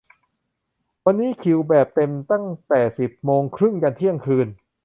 [1.05, 4.47] วันนี้คิวแบบ เต็มตั้งแต่สิบโมงครึ่งยันเที่ยงคืน